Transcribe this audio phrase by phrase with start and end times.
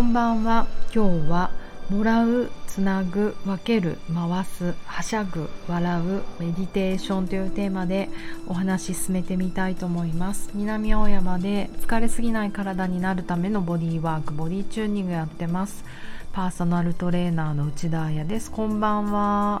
[0.00, 0.66] こんばんは。
[0.94, 1.50] 今日は
[1.90, 6.04] もらうつなぐ分ける回すはしゃぐ笑う
[6.38, 8.08] メディテーションというテーマで
[8.46, 10.48] お話し進めてみたいと思います。
[10.54, 15.84] 南青山で疲れすぎない体になるためのボディーワークボディチューニングやってます。
[16.32, 18.50] パーソナルトレーナーの内田彩です。
[18.50, 19.60] こんばんは。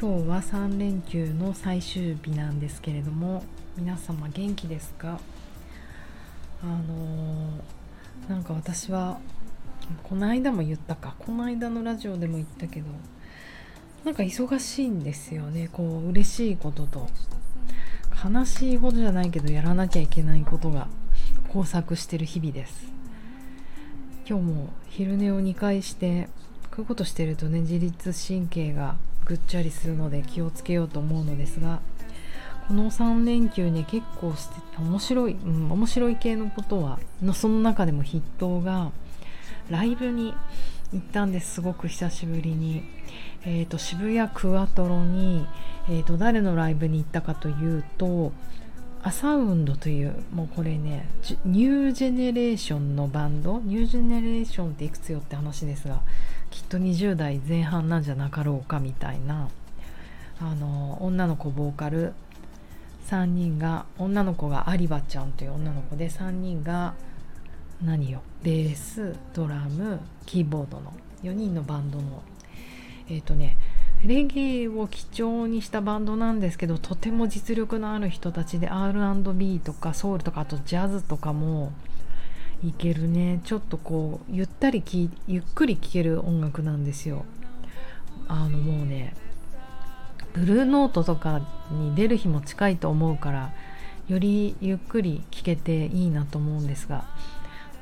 [0.00, 3.42] 今日は3連休の最終日なんですけれども
[3.76, 5.18] 皆様元気ですか？
[6.62, 7.81] あのー
[8.28, 9.18] なんか私は
[10.02, 11.14] この間も言ったか。
[11.18, 12.86] この間のラジオでも言ったけど
[14.04, 15.68] なんか忙しいんですよね。
[15.72, 17.08] こう嬉しいことと
[18.24, 20.88] 悲しいほどじゃないけどやらなきゃいけないことが
[21.54, 22.92] 交錯してる日々です。
[24.28, 26.28] 今日も昼寝を2回して
[26.70, 31.80] こういうことしてるとね自律神経がぐっちゃりするので気をつけようと思うのですが
[32.72, 34.32] この3連休ね結構
[34.78, 38.92] 面白い、うん、面白い系のことはのその中でも筆頭が
[39.68, 40.32] ライブに
[40.90, 42.82] 行ったんですすごく久しぶりに、
[43.44, 45.46] えーと、渋谷クワトロに、
[45.90, 48.32] えーと、誰のライブに行ったかというと
[49.02, 51.06] アサウンドというもうこれね
[51.44, 53.60] ニュージェネレーションのバンド？
[53.60, 56.00] ニュージェネレーションっていくつよって話ですが
[56.50, 59.50] きっと20代前半なんじゃなかろうかみたいな
[60.40, 62.14] あの女の子ボーカル
[63.06, 66.94] 3人が女の子が有馬ちゃんという女の子で3人が
[67.82, 70.92] 何よベースドラムキーボードの
[71.22, 72.22] 4人のバンドの
[73.08, 73.56] えっ、ー、とね
[74.04, 81.72] レゲエを基調にしたバンドなんですけどとても実力のある人たちで R&B とかソウルとかあとジャズとかも
[82.64, 83.40] いけるね。
[83.44, 87.24] ちょっとこうゆったりきゆっくり聴ける音楽なんですよ。
[88.28, 89.14] あのもうね
[90.32, 93.52] ブルーノートとかに出る日も近いと思うから
[94.08, 97.04] よりゆっくり聴けていいなと思うんですが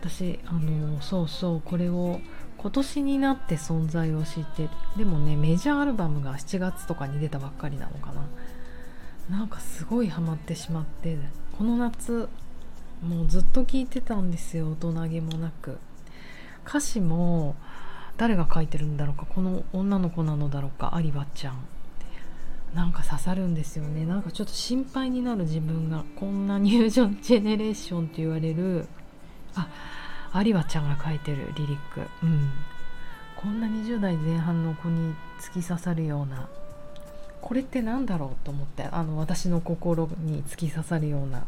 [0.00, 2.20] 私あのそうそうこれを
[2.56, 8.22] 今年になって存在を知ってでもねメジャーアルバムが7月とかに出たばっかりなのかな。
[9.30, 11.16] なんかすごいハマってしまって
[11.56, 12.28] この夏
[13.00, 14.72] もうずっと聴いてたんですよ。
[14.72, 15.78] 大人げもなく。
[16.66, 17.54] 歌詞も
[18.16, 21.54] 誰が書いてるんだろうかこの女の子なのだろうか有馬ちゃん。
[22.74, 24.06] なんか刺さるんですよね。
[24.06, 26.04] なんかちょっと心配になる自分が。
[26.16, 28.86] こんなニュージョンジェネレーションって言われる。
[29.54, 29.68] あ
[30.44, 32.00] 有馬ちゃんが書いてるリリック。
[32.22, 32.50] うん。
[33.36, 36.48] こんな20代前半の子に突き刺さるような。
[37.40, 41.44] これって何だろうと思ってあの私の心に突き刺さるような。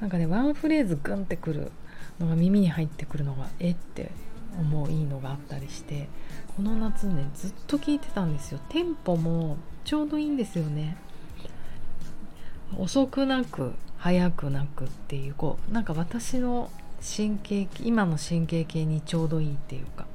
[0.00, 1.72] なんかねワンフレーズグンってくる
[2.18, 4.10] のが耳に入ってくるのがえって
[4.58, 6.08] 思ういいのがあったりして
[6.56, 8.60] この夏ねずっと聴いてたんですよ。
[8.68, 10.96] テンポもちょうどいいんですよね。
[12.78, 16.70] 遅くなく早くなくっていうこうなんか私の
[17.16, 20.06] 神経今の神経系にちょうどいいっていうか。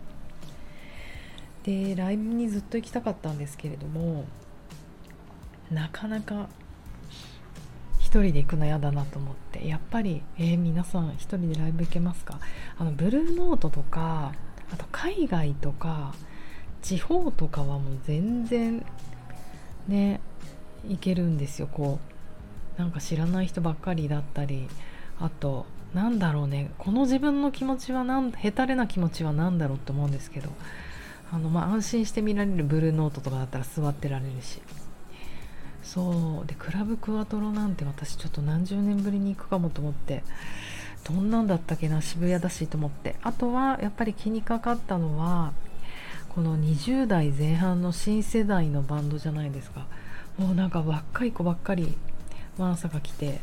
[1.63, 4.23] でライブにずっと行きたかったんですけれども
[5.69, 6.47] なかなか
[8.09, 12.39] 人で行くの嫌だなと思ってやっぱりえー、皆さん一人でライブ行けますか？
[12.77, 14.33] あのブルーノートとか
[14.71, 16.13] あと海外とか
[16.81, 18.85] 地方とかはもう全然
[19.87, 20.21] ね
[20.87, 21.99] いけるんですよこ
[22.77, 22.79] う。
[22.79, 24.67] なんか知らない人ばっかりだったり
[25.19, 25.65] あと
[25.95, 30.51] なんだろうねこの自分の気持ちはなんへたれな気持ちは何だろうって思うんですけど
[31.31, 34.61] あの、まあ、安心して見られるブルーノートとかだったら座ってられるし。
[35.87, 36.47] そう。
[36.47, 40.23] でクラブクワトロなんて私ちょっと何十年ぶりに行くかもと思って。
[41.07, 43.15] どんなんだったっけな渋谷だしと思って。
[43.23, 45.53] あとはやっぱり気にかかったのは
[46.29, 49.85] この20代前半の新世代のバンドじゃないですか。
[50.37, 51.95] もうなんか若い子ばっかり
[52.57, 53.39] ワンサが来て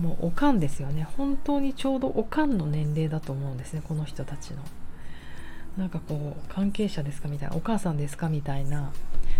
[0.00, 1.06] もうおかんですよね。
[1.16, 4.56] 本当にちょうどおかんの年齢だと思うんですねこの人たちの。
[5.78, 8.90] なんかこう関係者ですかみたいなお母さんですかみたいな。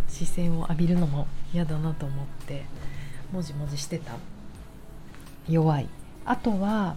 [0.09, 2.65] 視線を浴びるのも嫌だなと思って
[3.33, 4.13] もじもじしてた。
[5.49, 5.89] 弱い。
[6.25, 6.97] あとは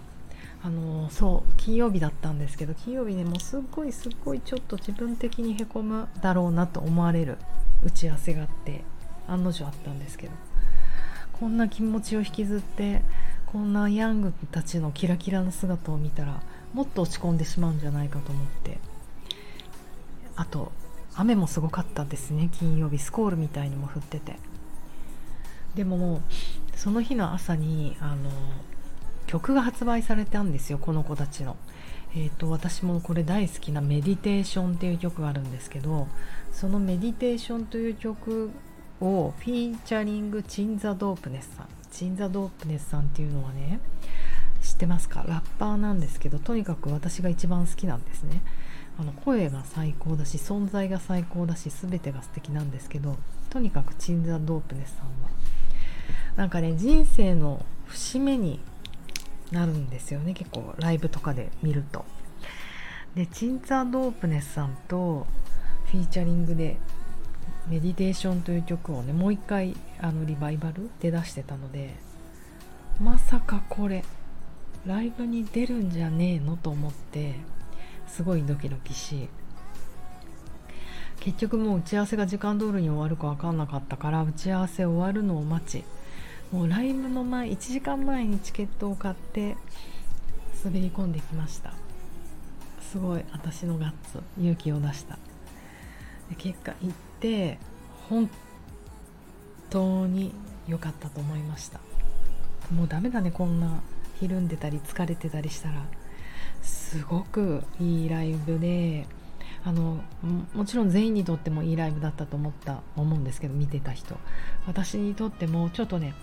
[0.64, 7.38] あのそう金曜日だったんですけど金曜日ねもうすっごいすっごいちょっと自分的にへこむだろうなと思われる。
[7.84, 8.84] 打ち合わせがあって
[9.28, 10.34] 案の定あったんですけど。
[11.40, 13.04] こんな気持ちを引きずって
[13.46, 16.42] こんなヤングたちのキラキラな姿を見たら
[16.74, 18.80] もっと落ち込んでしまうんじゃないかと思って。
[20.36, 20.72] あと
[21.18, 22.50] 雨もすごかったですね。
[22.52, 24.38] 金曜日スコールみたいにも降ってて。
[25.76, 26.22] でもも
[26.76, 28.32] その日の朝にあの
[29.28, 31.56] 曲が発売されたんですよこの子たちの。
[32.16, 36.08] えーと、私もこれ大好きな「メディテーション」っていう曲があるんですけど
[36.54, 38.50] その「メディテーション」という曲
[39.02, 41.68] をフィーチャリングチンザ・ドープネスさん。
[41.92, 43.80] チンザ・ドープネスさんっていうのはね
[44.62, 45.24] 知ってますか？
[45.28, 48.42] ラッパーなんですけどとにかく私が一番好きなんですね。
[49.00, 53.18] あの声が最高だし存在が最高だし全てが素敵なんですけど
[53.50, 55.30] とにかくチンザ・ドープネスさんは
[56.36, 58.60] なんかね人生の節目に
[59.52, 62.06] なるんですよね結構ライブとかで見ると。
[63.16, 65.26] でチンザ・ドープネスさんと
[65.92, 66.78] フィーチャリングで
[67.68, 71.96] メディテーションという曲をねもう一回あのリバイバルで出してたので
[73.02, 74.04] まさかこれ
[74.86, 77.36] ライブに出るんじゃねえのと思って
[78.08, 79.30] すごいドキドキし
[81.20, 85.84] 結局もう打ち合わせが時間通りに終わるか分かんなかったから打ち合わせ終わるのを待ち
[86.52, 89.58] もうライブの前1時間前にチケットを買って
[90.64, 91.74] 滑り込んできました。
[92.82, 95.20] すごい私のガッツ勇気を出した。
[96.30, 97.60] で結果行って
[98.10, 98.30] 本
[99.70, 100.34] 当に
[100.68, 101.82] 良かったと思いました。
[102.74, 103.82] もうダメだねこんな
[104.20, 105.84] ひるんでたり疲れてたりしたら。
[106.62, 109.06] すごくいいライブで
[109.64, 110.00] あの
[110.54, 114.18] もちろん全員にとってもいいライブだったと思った思うんですけど見てた人。
[114.66, 116.14] 私にとってもちょっとね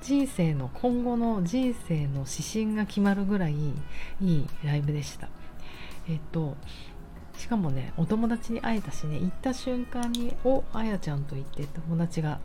[0.00, 3.72] 人生の今後の人生の指針が決まるぐらいい
[4.20, 5.28] いライブでした。
[6.08, 6.56] えっと
[7.36, 12.40] しかもねお友達に会えたしね行った瞬間に「おあやちゃん」と言って友達が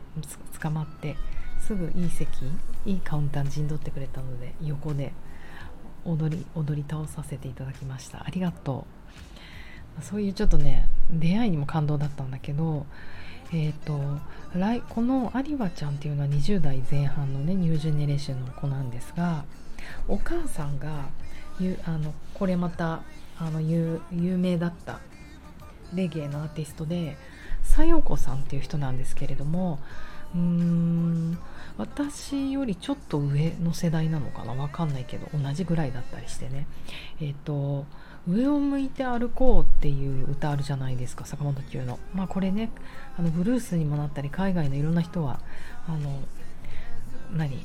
[0.60, 1.16] 捕まって
[1.58, 2.44] すぐいい席
[2.84, 5.12] いいカウンターに陣取ってくれたので横で
[6.04, 8.24] 踊り踊り倒させていただきました。
[8.24, 8.86] ありがと
[10.00, 10.02] う。
[10.02, 12.86] そういうちょっとね出会いにも感動だったんだけど
[13.54, 14.00] えーと、
[14.58, 19.44] 来この有馬ちゃんっていうのは20代前半のねニュージェネレーションの子なんですが
[20.08, 21.10] お母さんが
[21.84, 23.02] あのこれまた
[23.38, 25.00] あの有名だった
[25.92, 27.18] レゲエのアーティストで
[27.62, 29.78] さよこさんっていう人なんですけれども
[30.34, 31.38] うーん。
[31.78, 34.52] 私よりちょっと上の世代なのかな。
[34.52, 36.66] わかんないけど同じぐらいだったりしてね。
[37.20, 37.86] えっ、ー、と
[38.28, 41.98] 「上を向いて歩こう」っていう歌あるじゃないですか坂本九の。
[42.14, 42.70] まあこれね
[43.18, 45.40] あのブルースにもなったり海外のいろんな人は
[45.88, 46.20] あの
[47.34, 47.64] 何？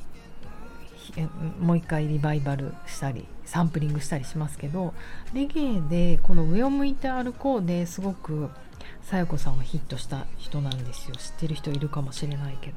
[1.59, 4.93] もう一回リバイバルしたりサンプリングしたりしますけど
[5.33, 8.49] レゲエでこの「上を向いて歩こう」ですごく
[9.09, 11.15] さよこさんはヒットした人なんですよ。
[11.15, 12.73] 知ってる人いるかもしれないけど。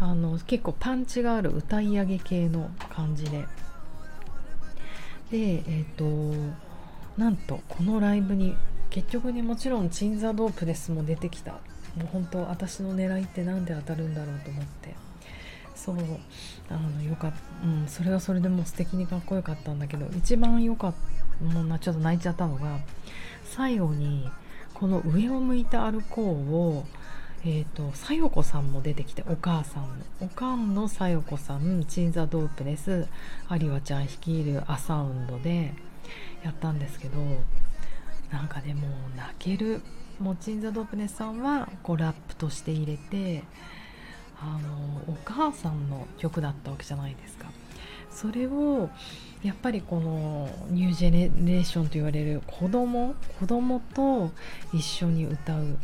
[0.00, 3.44] あの結構パンチがある歌い上げ系の感じで。
[5.30, 6.54] でえっ、ー、と
[7.18, 8.56] なんとこのライブに
[8.88, 11.52] 結局ねもちろんチンザ・ドープレスも出てきた。
[11.52, 14.94] もう本当私の狙いって何で当たるんだろうと思って。
[15.74, 15.96] そう
[16.70, 20.94] あのよかった、うん、それはそれでも素敵にかっこよかったんだけど一番良かっ
[21.38, 22.78] たもうなちょっと泣いちゃったのが
[23.44, 24.26] 最後に
[24.78, 26.84] この「上を向いて歩こう」を
[27.44, 29.88] えーと、さよこさんも出てきてお母さんの
[30.20, 33.06] おかんのさよこさんチンザ・ドープレス
[33.48, 35.72] 有馬ちゃん率いるアサウンドで
[36.42, 37.18] やったんですけど
[38.32, 39.80] なんかでも泣ける。
[40.18, 43.44] もうチンザ・ドープネスさんはこうラップとして入れて
[44.40, 47.46] あのお母さんの曲だったわけじゃないですか。
[48.10, 48.88] それを
[49.42, 54.30] やっぱりこのニュージェネレーションと言われる子供子供と
[54.72, 55.78] 一緒に歌う。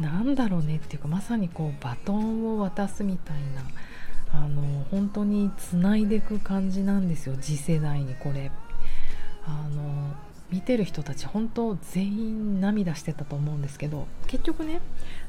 [0.00, 7.36] なんだろうねっていうかまさにこうバトンを渡すみたいなあの本当につないでいく感じなんですよ。
[7.40, 8.50] 次世代にこれ。
[9.44, 10.14] あの
[10.50, 14.80] 見てる人たち本当全員涙してたと思うんですけど結局ね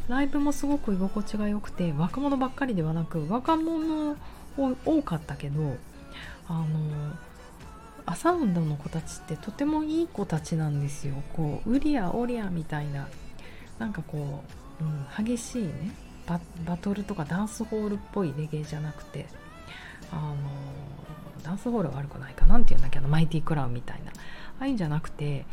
[0.10, 4.18] ライブもすごく居心地が良くて若者ばっかりではなく若者
[4.58, 5.78] 多かったけど
[6.48, 6.66] あの
[8.06, 11.16] アサウンドの子たちってとてもいい子たちなんですよ。
[11.34, 13.08] こうウリアオリアみたいな
[13.80, 14.44] なんかこ
[14.82, 15.92] う、うん、激しいね
[16.28, 16.40] バ
[16.78, 19.28] トルとかダンスホールっぽいレゲエじゃなくて
[20.12, 20.36] あの
[21.44, 24.12] ダンスホールは悪くないかなんていうんだっけどマイティクラウンみたいな。
[24.12, 25.46] ああいうんじゃなくて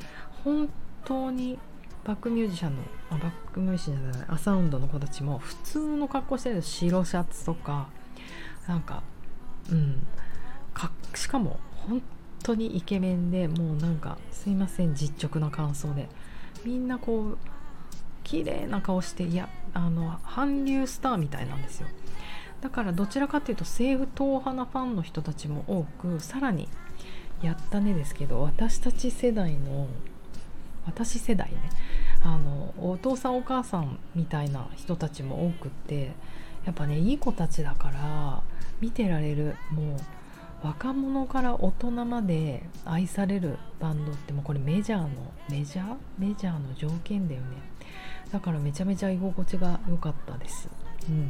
[0.45, 0.69] 本
[1.05, 1.59] 当に
[2.05, 7.89] バックミュージシャンのあバックミュージシャンじゃないアサウンドの子たちも普通の格好してる白シャツとか
[8.67, 9.03] なんか
[9.71, 10.07] うん
[11.15, 12.03] しかも本
[12.43, 16.09] 当にイケメンでもうなんかすいません実直な感想で。
[16.65, 17.39] みんなこう
[18.23, 21.89] 綺麗な顔していやあの韓流スターみたいなんですよ。
[22.61, 26.69] だからどちらかというと政府党派なファンの人たちも多くさらに
[27.43, 29.89] やったねですけど私たち世代の
[30.85, 31.57] 私世代ね
[32.23, 36.13] あのお父さんお母さんみたいな人たちも多くって
[36.67, 38.43] やっぱねいい子たちだから
[38.83, 40.01] 見てられるもう
[40.63, 45.09] 若者から大人まで愛されるバンドってもうこれメジャーの
[45.49, 45.97] メジャー？
[46.19, 47.47] メジャーの条件だよね。
[48.31, 50.69] だからめちゃめちゃ居心地が良かったです、
[51.09, 51.29] うん、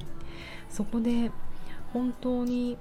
[0.68, 1.30] そこで
[1.94, 2.76] 本当に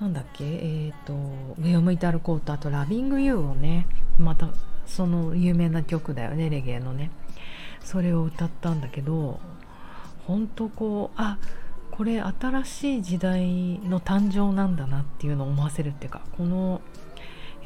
[0.00, 0.44] なんだっけ？
[0.44, 0.48] え
[0.88, 1.14] っ、ー、と
[1.62, 3.86] 「上を向いて歩こうと」あと「ラビング・ユー」をね
[4.18, 4.48] また
[4.86, 7.10] その有名な曲だよねレゲエのね。
[7.84, 9.38] それを歌ったんだけど
[10.26, 11.48] 本当こうあっ
[11.96, 16.80] これ新しい時代の誕生なんだなっていうのを思わせるっていうかこの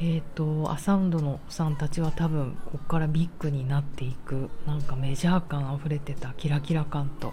[0.00, 7.32] えーと、アサウンドのさんたちは多分ここからビッグになっていくなんかメジャー感あふれてたキラキラ感と。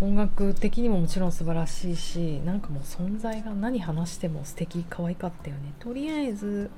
[0.00, 5.72] 音楽的にももちろん素晴らしいしなんかもう存在が何話しても素敵可愛かったよね。
[5.78, 6.70] とりあえず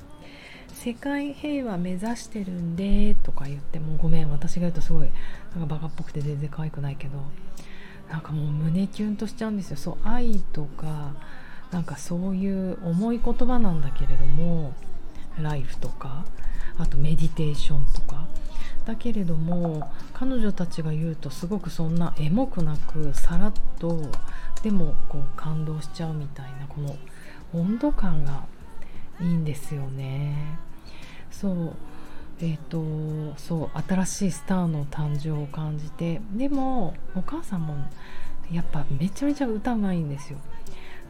[0.74, 5.08] 世界平和目指してるんでとか言ってもごめん私が言うとすごい
[5.56, 7.12] なんかバカっぽくて全然可愛くないけど
[8.10, 9.76] なんかもう胸キュンとしちゃうんですよ。
[9.76, 11.14] そう愛とか
[11.70, 14.74] なんかそういう重い言葉なんだけれども
[15.40, 16.24] ライフとか
[16.78, 18.26] あとメディテーションとか。
[18.84, 23.98] だけれども彼女たちが言うとすごくそんなエモくなくさらっと
[24.62, 26.94] でもこう感動しちゃうみたいなこの
[27.54, 28.44] 温度感が
[29.22, 30.58] いいんですよね。
[31.30, 31.72] そう。
[32.44, 37.74] えーと、そう新しいスターの誕生を感じてでもお母さんも
[38.52, 40.38] やっぱめちゃめちゃ歌うまいんですよ。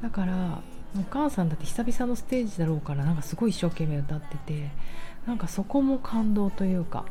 [0.00, 0.62] だから
[0.96, 4.70] お母さんだって久々のステージだろうからなんかすごい一生懸命歌ってて
[5.26, 7.04] なんかそこも感動というか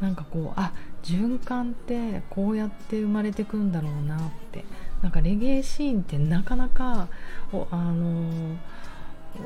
[0.00, 0.72] なんかこうあ
[1.04, 4.20] 循環ってこうやって生まれてくんだろうなっ
[4.50, 4.64] て
[5.00, 7.06] なんかレゲエシーンってなかなか
[7.52, 8.56] おあのー、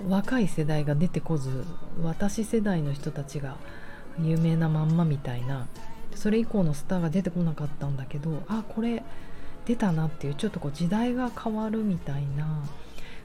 [0.08, 1.64] 若い世代が出てこず
[2.02, 3.58] 私世代の人たちが
[4.22, 5.66] 有名なまんまみたいな
[6.14, 9.02] それ以降のスターが出てこなかったんだけどあこれ
[9.66, 12.64] 出たなっていうちょっとこう時代が変わるみたいな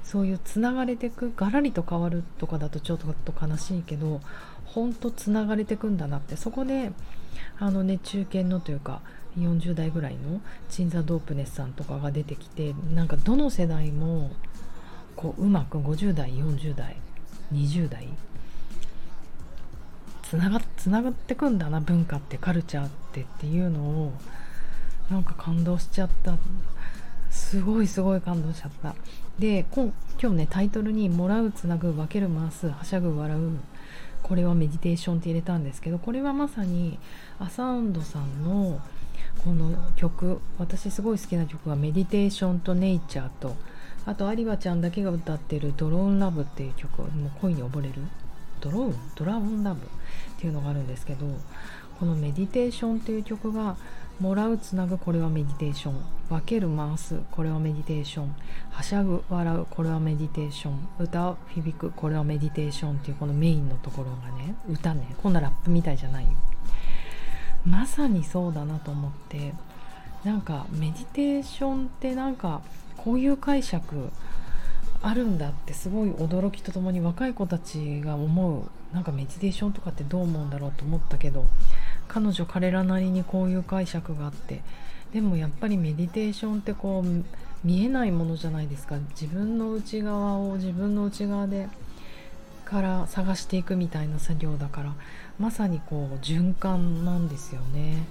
[0.04, 4.22] そういうつながれてくガラリと変わるとかだとちょっと悲しいけど
[4.66, 6.36] ほんとつながれてくんだなって。
[6.36, 6.92] そこで
[7.60, 9.02] あのね中堅のというか
[9.38, 14.32] 40代ぐらいのチンザ・ドープネスさんとかが出てきてなんかどの世代も
[15.16, 16.98] こううまく50代40代
[17.52, 18.08] 20代
[20.34, 24.13] つながつながってくんだな文化ってカルチャーってっていうのを
[25.12, 26.34] なんか感動しちゃった。
[27.30, 28.96] すごいすごい感動しちゃった。
[29.38, 33.60] で今日ねタイトルに「もらうつなぐ分ける回すはしゃぐ笑う」
[34.24, 36.98] これはメディテーションって入れたんですけどこれはまさに
[37.40, 38.80] アサウンドさんの
[39.44, 40.42] この曲。
[40.58, 43.56] 私すごい好きな曲が「メディテーションとネイチャー」と
[44.08, 47.94] あと有馬ちゃんだけが歌ってる「ドローンラブ」っていう曲もう恋に溺れる。
[48.63, 49.84] ドローンドラゴンラブっ
[50.38, 51.25] ていうのがあるんですけど
[52.00, 53.75] この「メディテーション」っていう曲が
[54.20, 55.96] もらうつなぐこれはメディテーション。
[56.29, 58.36] 分ける回すこれはメディテーション。
[58.72, 60.88] はしゃぐ笑うこれはメディテーション。
[60.98, 62.91] 歌う響くこれはメディテーション。
[62.93, 65.15] っていうこのメインのところがね歌ね。
[65.22, 66.25] こんなラップみたいじゃない。
[66.25, 66.32] よ
[67.65, 69.53] まさにそうだなと思って
[70.24, 72.62] なんかメディテーションってなんか
[72.98, 74.10] こういう解釈
[75.04, 81.46] あるんだってすごい驚きとともに若い子たちが思うなんかメディテーションとかってどう思うんだろうと思ったけど
[82.08, 84.62] 彼女彼らなりにこういう解釈があって
[85.14, 88.98] でもやっぱりメディテーションってこう見えないものじゃないですか。
[89.12, 91.70] 自分の内側を自分の内側で
[92.66, 94.94] から探していくみたいな作業だから
[95.40, 98.06] まさにこう循環なんですよね。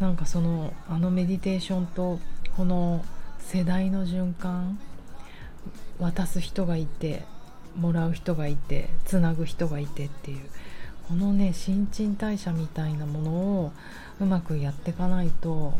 [0.00, 2.18] なんかそのあのメディテーションと
[2.56, 3.04] この
[3.38, 4.78] 世代の循環
[5.98, 7.24] 渡す人がいて
[7.76, 10.40] もらう人がいてつなぐ人がいてっていう
[11.08, 13.72] このね新陳代謝みたいなものを
[14.20, 15.72] うまくやっていかないとも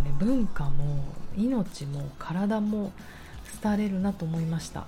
[0.00, 1.04] うね文化も
[1.36, 2.92] 命も体も
[3.62, 4.86] 廃れるなと思いました。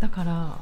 [0.00, 0.58] だから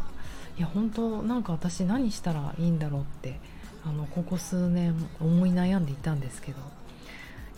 [0.56, 3.38] いや本当なんか私何したらいいんだろうって
[3.86, 6.58] あのここ数年思い悩んでいたんですけど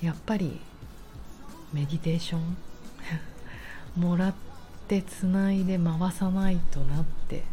[0.02, 0.60] やっぱり
[1.72, 2.56] メディテーション？
[3.96, 4.49] もらって
[5.00, 7.44] つないで回さないとなって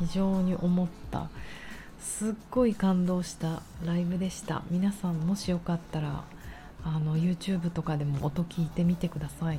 [0.00, 1.28] 非常に思った。
[2.00, 4.62] すっごい感動したライブでした。
[4.70, 6.24] 皆さんもしよかったら
[6.82, 9.58] あの YouTube とかでも音聞いてみてください。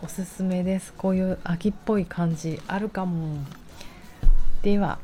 [0.00, 0.92] おすすめです。
[0.96, 3.44] こういう秋っぽい感じあるかも。
[4.62, 4.98] では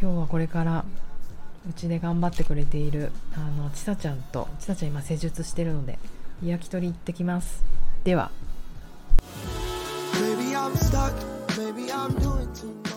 [0.00, 0.84] 今日はこれから
[1.68, 5.98] うちで頑張ってくれているあのちさちゃんとちさちゃん今施術してるので
[6.44, 7.64] 焼き鳥行ってきます。
[8.04, 8.30] では。
[10.62, 11.12] I'm stuck,
[11.58, 12.91] maybe I'm doing too much